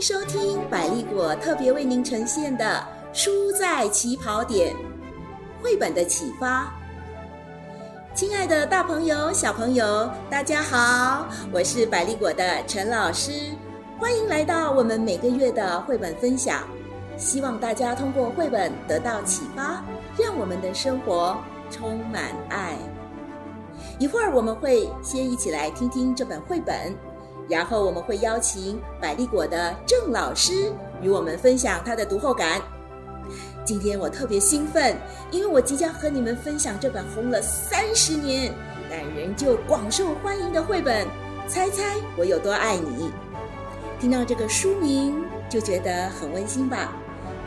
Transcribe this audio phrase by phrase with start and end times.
[0.00, 2.82] 收听百丽果特别为您呈现的
[3.16, 4.74] 《书在起跑点》
[5.62, 6.72] 绘本的启发。
[8.14, 13.30] 亲爱的大朋友、小朋友，大家好，我是百丽果的陈老师，
[13.98, 16.62] 欢迎来到我们每个月的绘本分享。
[17.18, 19.84] 希望大家通过绘本得到启发，
[20.18, 21.36] 让我们的生活
[21.70, 22.74] 充满爱。
[23.98, 26.96] 一会儿我们会先一起来听听这本绘本，
[27.50, 30.72] 然后我们会邀请百丽果的郑老师
[31.02, 32.62] 与我们分享他的读后感。
[33.64, 34.96] 今天我特别兴奋，
[35.32, 38.54] 因为我即将和你们分享这本红了三十年
[38.88, 41.06] 但仍旧广受欢迎的绘本。
[41.48, 43.10] 猜猜我有多爱你？
[43.98, 46.92] 听到这个书名就觉得很温馨吧？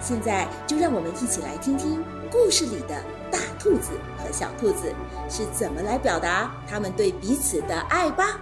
[0.02, 3.02] 现在就让我们一起来听听故事里的
[3.32, 4.94] 大兔子和小兔子
[5.30, 8.38] 是怎么来表达他们对彼此的爱吧。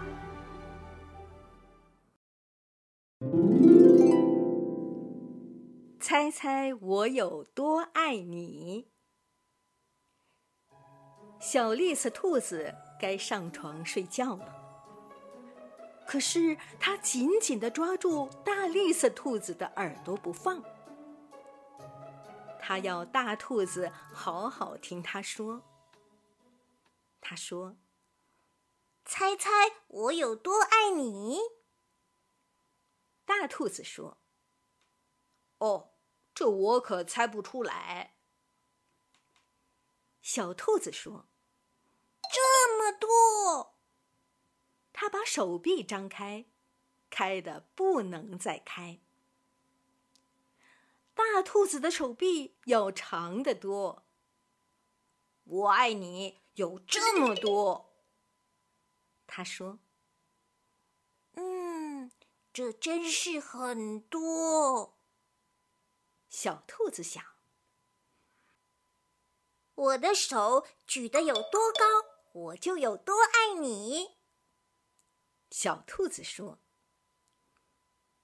[6.12, 8.92] 猜猜我有多爱你？
[11.40, 14.45] 小栗子兔子该上床睡觉了，
[16.06, 20.62] 可是它紧紧地抓住大栗子兔子的耳朵不放。
[22.59, 25.64] 它要大兔子好好听它说。
[27.22, 27.78] 它说
[29.06, 29.50] ：“猜猜
[29.88, 31.40] 我有多爱你？”
[33.23, 34.18] 大兔子说
[35.59, 35.91] ：“哦，
[36.34, 38.16] 这我可猜不出来。”
[40.22, 41.28] 小兔子说
[42.32, 43.76] ：“这么多。”
[44.94, 46.46] 他把手臂张开，
[47.09, 49.00] 开的不能再开。
[51.14, 54.06] 大兔子的手臂要长得多。
[55.44, 57.94] 我爱你有这么多，
[59.26, 59.80] 他说。
[61.34, 62.12] 嗯，
[62.54, 65.00] 这真是很多。
[66.31, 67.24] 小兔子想。
[69.75, 71.86] 我的手举得有多高，
[72.31, 74.18] 我就有多爱你。
[75.52, 76.59] 小兔子说。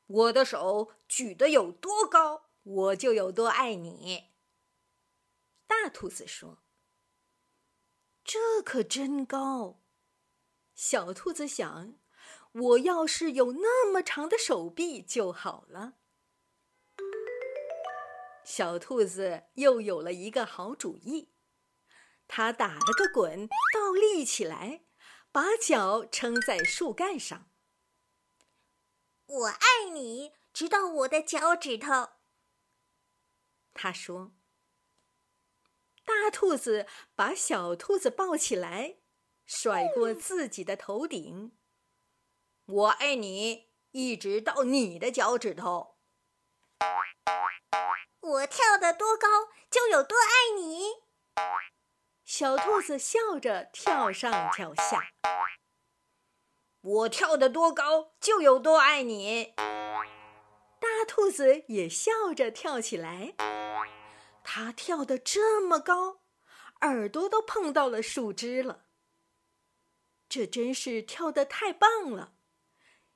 [0.06, 2.50] 我的手举得有多高？
[2.64, 4.32] 我就有多爱你。
[5.68, 6.64] 大兔子说
[8.24, 9.82] ：“这可真高。”
[10.74, 12.00] 小兔子想
[12.54, 15.98] ：“我要是有那么长的手臂就好了。”
[18.48, 21.34] 小兔子又有了一个好主意，
[22.30, 24.86] 它打了个滚，倒立起来，
[25.34, 27.52] 把脚撑在树干上。
[29.26, 32.12] 我爱你，直到我的脚趾头。
[33.74, 34.32] 他说
[36.06, 39.00] ：“大兔子把小兔子抱起来，
[39.46, 41.58] 甩过自己的头顶。
[42.66, 45.98] 我爱你，一直到你的脚趾头。
[48.28, 49.28] 我跳得多高，
[49.72, 51.04] 就有多爱你。”
[52.26, 55.12] 小兔子笑着跳上跳下。
[56.82, 59.54] 我跳得多高，就有多爱你。
[60.80, 63.34] 大兔子也笑着跳起来。
[64.44, 66.22] 它跳得这么高，
[66.82, 68.86] 耳朵都碰到了树枝了。
[70.28, 72.34] 这真是跳得太棒了！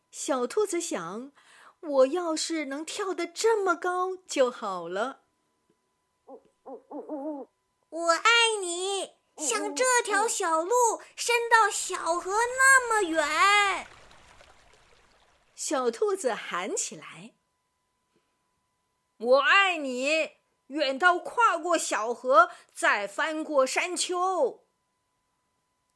[0.09, 1.33] 小兔子想：
[1.81, 5.25] 我要是能跳得这么高就好了。
[7.89, 8.29] 我爱
[8.61, 13.87] 你，像这条小路伸到小河那么远。
[15.55, 17.35] 小兔子喊起来
[19.17, 20.37] ：“我爱你！”
[20.71, 24.65] 远到跨过小河，再翻过山丘。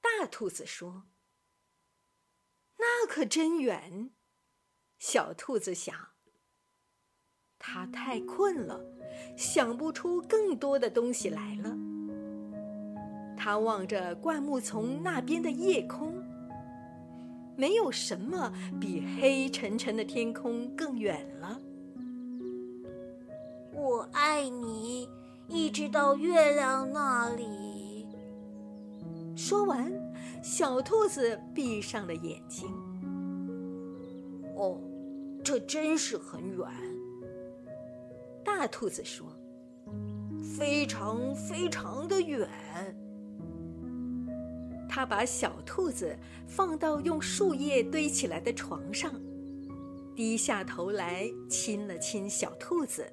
[0.01, 1.07] 大兔子说
[2.77, 4.13] ：“那可真远。”
[5.07, 5.95] 小兔子想
[7.59, 8.81] ：“它太困了，
[9.37, 11.77] 想不出更多的东西来了。”
[13.37, 16.11] 它望着灌木丛那边的夜空，
[17.55, 21.61] 没有什么比黑沉沉的天空更远了。
[23.73, 25.07] 我爱你，
[25.47, 28.07] 一直到月亮那里。
[29.35, 29.93] 说完，
[30.41, 32.67] 小兔子闭上了眼睛。
[34.55, 34.79] 哦，
[35.45, 36.67] 这真是很远。
[38.43, 39.27] 大兔子说
[40.57, 42.49] ：“非常非常的远。”
[44.89, 49.13] 它把小兔子放到用树叶堆起来的床上，
[50.15, 53.05] 低下头来亲了亲小兔子。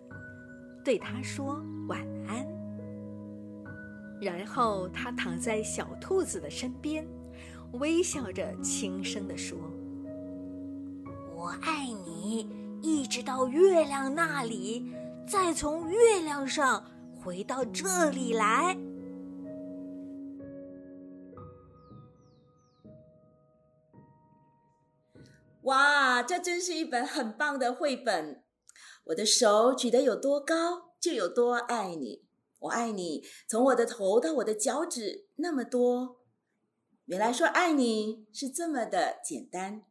[0.82, 2.46] 对他说晚安，
[4.22, 7.06] 然后他躺在小兔子的身边，
[7.74, 9.58] 微笑着轻声地说
[11.42, 12.48] ：“我爱你，
[12.80, 14.94] 一直到月亮那里，
[15.26, 16.88] 再从月亮上
[17.20, 18.78] 回到这里来。
[25.62, 28.44] 哇，这真是一本很棒的绘本。
[29.06, 32.22] 我的手举得有多高，就有多爱你。
[32.60, 36.20] 我爱你，从我的头到我的脚趾那么多。
[37.06, 39.82] 原来说爱你是这么的简单。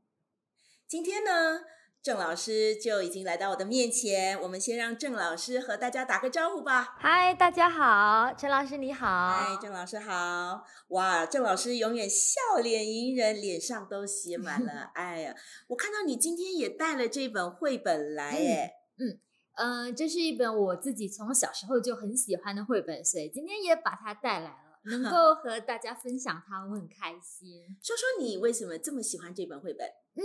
[0.92, 1.62] 今天呢，
[2.04, 4.38] 郑老师就已经来到我的面前。
[4.42, 6.98] 我们先让郑老师和大家打个招呼吧。
[7.00, 9.08] 嗨，大家好，陈老师你好。
[9.08, 10.66] 嗨，郑老师好。
[10.90, 15.34] 哇，郑老师永远笑脸迎人，脸上都写满了爱 呀。
[15.68, 19.22] 我看到你今天也带了这本绘本来，哎，嗯。
[19.54, 27.78] 嗯，这是一本我自己从小时候就很喜欢的绘本，所以今天也把它带来了，能 够和大家分享它，我很开心。
[27.82, 29.88] 说说你为什么这么喜欢这本绘本？
[30.14, 30.22] 嗯，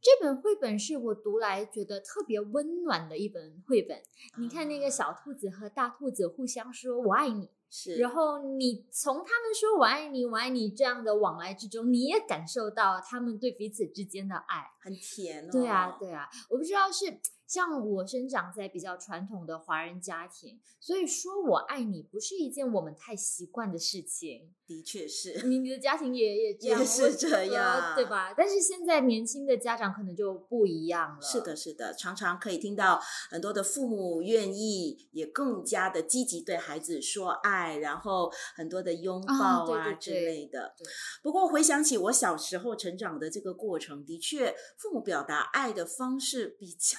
[0.00, 4.00] 这本绘本是我读来觉得特别温暖的一本绘本。
[4.38, 15.48] 你看那个小兔子和大兔子互相说“我爱你”，是，然后你从他们说“我爱你，我爱你”这样的往来之中，你也感受到他们对彼此之间的爱，很甜。
[15.50, 17.20] 对啊，对啊，我不知道是。
[17.50, 24.54] 像我生长在比较传统的华人家庭，所以说我爱你不是一件我们太习惯的事情。
[24.68, 28.32] 的确是，你你的家庭也也也是这样，对吧？
[28.36, 31.20] 但是现在年轻的家长可能就不一样了。
[31.20, 40.76] 是的，是的，常常可以听到很多的父母愿意也更加的积极对孩子说爱，然后很多的拥抱啊之类的。
[41.20, 46.96] 不过回想起我小时候成长的这个过程，的确，父母表达爱的方式比较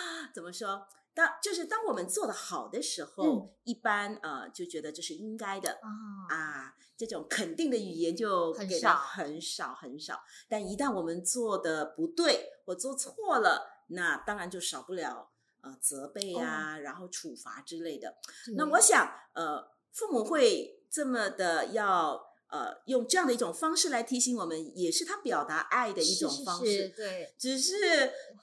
[0.34, 0.86] 怎么说？
[1.14, 5.78] 当就是当我们做的好的时候，一般呃就觉得这是应该的
[6.28, 10.24] 啊，这种肯定的语言就给的很少很少。
[10.48, 15.30] 但一旦我们做的不对或做错了，那当然就少不了
[15.60, 18.16] 呃责备啊，然后处罚之类的。
[18.56, 22.33] 那我想呃父母会这么的要。
[22.54, 26.88] 呃，用这样的一种方式来提醒我们，也是他表达爱的一种方式。
[26.90, 27.74] 对，只是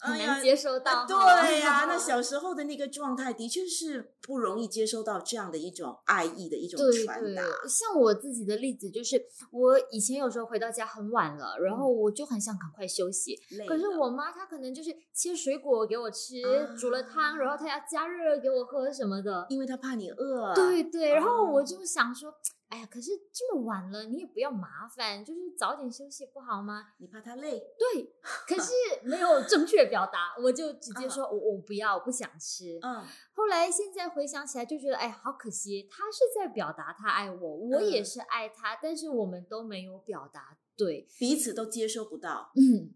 [0.01, 1.05] 很难接受到。
[1.05, 7.41] 对呀，那小 时候的那个状态，的确是不容易接收到这样的一种爱意的一种传达。
[7.69, 13.39] 像我自己的例子，就是我以前有时候回到家很晚了，然后我就很想赶快休息。
[13.65, 16.41] 可是我妈她可能就是切水果给我吃，
[16.77, 20.53] 煮了汤，然后她要加热给我喝什么的，因为她怕你饿。
[20.53, 22.33] 对对，然后我就想说。
[22.71, 26.94] 哎呀，可是这么晚了，你也不要麻烦，就是早点休息不好吗？
[27.00, 27.59] 你怕他累？
[27.77, 28.15] 对，
[28.47, 28.71] 可是
[29.03, 32.79] 没有正确表达，我就直接说我我不要，我不想吃。
[32.81, 33.03] 嗯，
[33.33, 42.53] 后来现在回想起来就觉得，哎，好可惜，他是在表达他爱我，我也是爱他，但是我们都没有表达对，彼此都接收不到。
[42.56, 42.94] 嗯，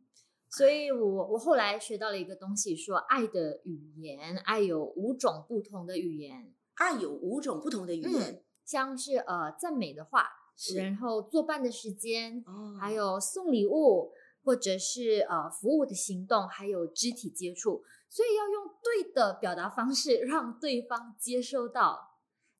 [0.49, 8.41] 所以我我后来学到了一个东西，说爱的语言，爱有五种不同的语言，爱有五种不同的语言。
[8.65, 10.27] 像是呃赞美的话，
[10.75, 14.11] 然后作伴的时间，哦还有送礼物，
[14.43, 22.11] 或者是呃服务的行动，还有肢体接触，所以要用对的表达方式，让对方接收到。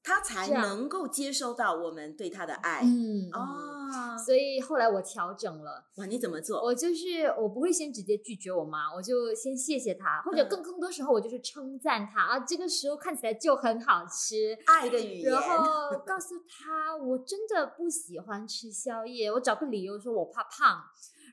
[0.07, 2.83] 他才能够接收到我们对他的爱。
[2.83, 3.74] 嗯哦，
[4.17, 5.85] 所以后来我调整了。
[5.95, 6.63] 哇，你怎么做？
[6.63, 15.31] 我就是我不会先直接拒绝我妈，我就先谢谢她，或者更更多时候我就是称赞她啊，这个食物看起来就很好吃，爱的语言。
[15.31, 20.83] 然后 告诉她，我真的不喜欢吃宵夜，我找个理由说我怕胖。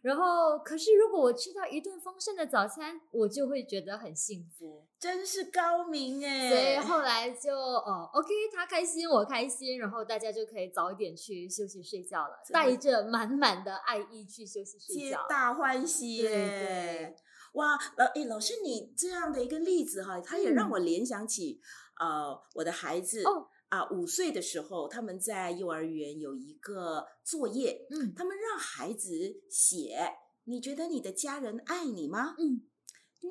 [0.02, 6.50] 然后，可是如果我吃到一顿丰盛的早餐，我就会觉得很幸福，真是高明哎！
[6.50, 17.14] 所以后来就哦，OK，他开心，我开心，然后大家就可以早一点去休息睡觉了，带着满满的爱意去休息睡觉，皆大欢喜耶！
[17.52, 21.60] 哇，呃，哎，老师，你这样的一个例子哈，他也让我联想起
[22.00, 23.46] 呃我的孩子哦。
[23.72, 29.08] 啊，五岁的时候，他们在幼儿园有一个作业，嗯，他们让孩子
[29.48, 29.96] 写，
[30.44, 32.34] 你觉得你的家人爱你吗？
[32.38, 32.68] 嗯，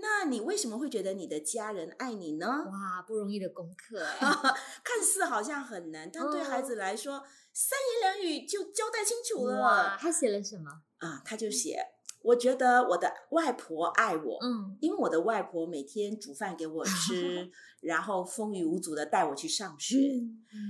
[0.01, 2.48] 那你为什么会觉得你的家人爱你呢？
[2.48, 4.03] 哇，不容易的功课，
[4.83, 9.62] 看似好像很难，但对孩子来说，三言两语就交代清楚了。
[9.62, 10.71] 哇，他写了什么？
[10.98, 11.77] 啊，他就写。
[12.24, 17.50] 我觉得我的外婆爱我，嗯，因为我的外婆每天煮饭给我吃，
[17.82, 19.98] 然后风雨无阻的带我去上学。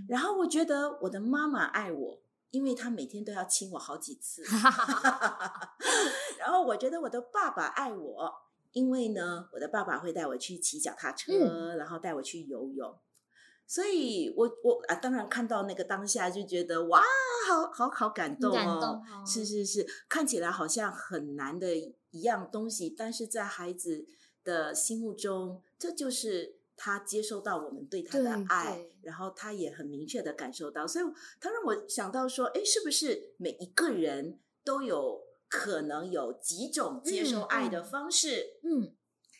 [0.07, 4.43] 然后我觉得我的妈妈爱我，因为她每天都要亲我好几次。
[6.39, 8.33] 然后我觉得我的爸爸爱我，
[8.71, 11.33] 因为呢，我的爸爸会带我去骑脚踏车，
[11.75, 12.97] 然后带我去游泳。
[13.71, 17.01] 所以，我我啊，当然看到那个当下就觉得哇，
[17.47, 19.01] 好好好感动哦！
[19.25, 21.73] 是是是，看起来好像很难的
[22.09, 24.05] 一样东西，但是在孩子
[24.43, 31.05] 的心目中，这就是他接受到我们对他的爱，然后他也很明确的感受到，所以
[31.39, 38.59] 他让我想到说，哎，是不是每一个人都有可能有几种接受嗯爱的嗯方式？
[38.63, 38.93] 嗯，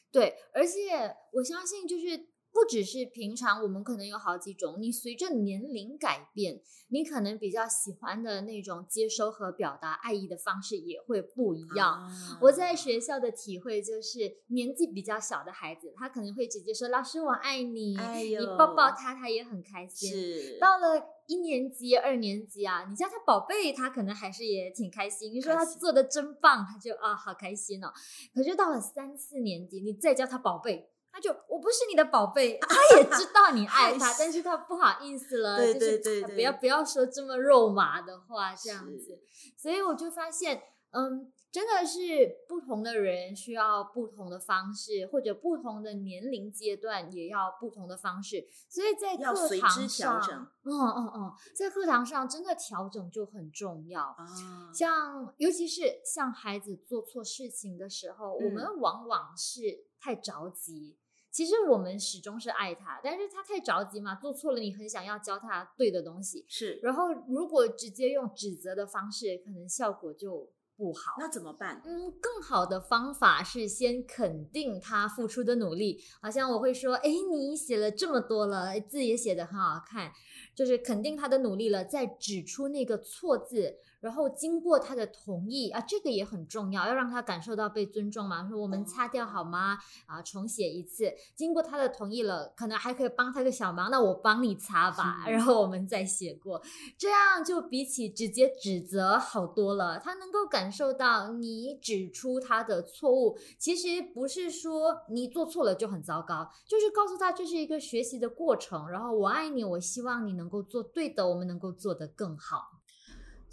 [0.09, 2.30] 对，而且我相信就是。
[2.53, 4.75] 不只是平常，我们可能有好几种。
[4.79, 12.03] 你随着年龄改变，你可能比较喜欢的那种接收和表达爱意的方式也会不一样。
[12.03, 17.97] 啊我在学校的体会就是，年纪比较小的孩子，他可能会直接说：“老师，我爱你。
[17.97, 20.11] 哎你抱抱他，他也很开心。
[20.11, 25.33] 是到了一年级、二年级啊，你叫他宝贝，他可能还是也挺开心。
[25.33, 27.91] 你说他做的真棒，他就啊好开心哦。
[28.35, 30.90] 可是到了三四年级，你再叫他宝贝。
[31.11, 39.19] 他就我不是你的宝贝，他也知道你 爱他，但是他不好意思了，对就是对对对不要不要说这么肉麻的话，这样子。
[39.57, 48.47] 所以我就发现，嗯，真的是不同的人需要不同的方式，或者不同的年龄阶段也要不同的方式。
[48.69, 54.01] 所以在课堂上，整嗯嗯嗯，在课堂上真的调整就很重要。
[54.01, 54.25] 啊，
[54.73, 60.97] 像尤其是像孩子做错事情的时候，我嗯们往往是太着急。
[61.31, 71.15] 其实我们始终是爱他，但是他太着急嘛，做错了，你很想要教他对的东西，是然后如果直接用指责的方式，可能效果就不好。
[71.17, 71.81] 那怎么办？
[71.85, 76.03] 嗯，更好的方法是先肯定他付出的努力。
[76.21, 80.11] 好像我会说，哎，你写了这么多了，字也写得很好看，
[80.53, 88.47] 就是肯定他的努力了，再指出那个错字，然后经过他的同意啊，这个也很重要，要让他感受到被尊重嘛。
[88.49, 89.77] 说我们擦掉好吗？
[90.07, 96.61] 啊，重写一次，经过他的同意了，可能还可以帮他个小忙，那我帮你擦吧，嗯 然后我们再写过，
[96.97, 99.99] 这样就比起直接指责好多了。
[99.99, 108.89] 他能够感受到你指出他的错误，其实不是说你做错了就很糟糕，就是告诉他这是一个学习的过程。
[108.89, 112.80] 然后我爱你，我希望你能够做对的，我们能够做得更好。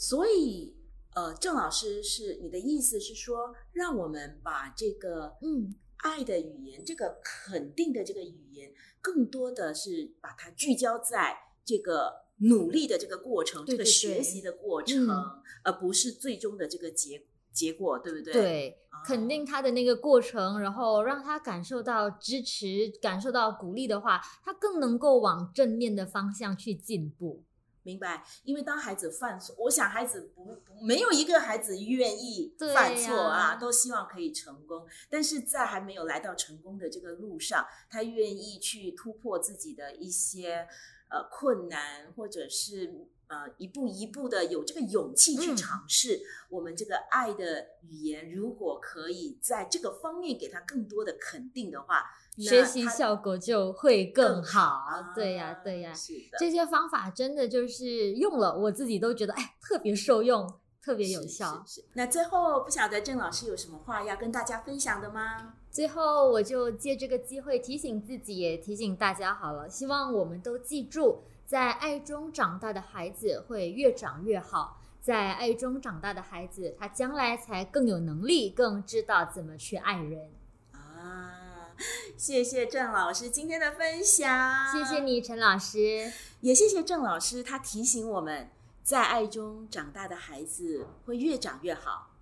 [0.00, 0.76] 所以，
[1.16, 18.32] 呃，郑老师是你的意思是说，让我们把这个嗯，爱的语言，这个肯定的这个语言，更多的是把它聚焦在这个努力的这个过程，这个学习的过程，嗯而不是最终的这个结结果，对不对？
[18.32, 27.42] 对，啊肯定他的那个过程，然后让他感受到支持，感受到鼓励的话，他更能够往正面的方向去进步。
[27.88, 34.86] 明白，因为当孩子犯错，我想孩子不不没有一个孩子愿意犯错啊，呀都希望可以成功。
[35.08, 40.68] 但是在还没有来到成功的这个路上，他愿意去突破自己的一些
[41.08, 46.20] 呃困难，或者是呃一步一步的有这个勇气去嗯尝试。
[46.50, 54.60] 我们这个爱的语言，如果可以在这个方面给他更多的肯定的话，那学习效果就会更好。
[54.60, 56.38] 啊对呀，对呀，是的。
[56.38, 60.48] 这些方法真的就是用了，我自己都觉得哎，特别受用，
[60.80, 61.62] 特别有是效。
[61.66, 65.54] 是是那最后不晓得郑老师有什么话要跟大家分享的吗？
[65.70, 69.68] 最后，我就借这个机会提醒自己，也提醒大家好了。
[69.68, 80.30] 希望我们都记住，在爱中长大的孩子会越长越好，在爱中长大的孩子，他将来才更有能力，更知道怎么去爱人。
[80.72, 81.37] 啊，
[82.16, 86.12] 谢谢郑老师今天的分享，谢谢，你，陈老师。
[86.40, 88.50] 也谢谢郑老师，他提醒我们，
[88.82, 92.14] 在爱中长大的孩子会越长越好，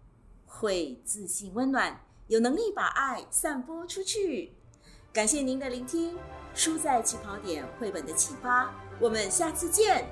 [0.46, 4.52] 会自信温暖，有能力把爱散播出去。
[5.12, 6.18] 感谢您的聆听，
[6.54, 10.06] 书在起跑点绘本的启发，我们下次见。